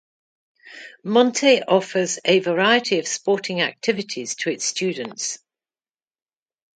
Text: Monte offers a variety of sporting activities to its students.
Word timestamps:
Monte 1.03 1.61
offers 1.61 2.17
a 2.25 2.39
variety 2.39 2.97
of 2.97 3.07
sporting 3.07 3.61
activities 3.61 4.33
to 4.37 4.49
its 4.49 4.65
students. 4.65 5.37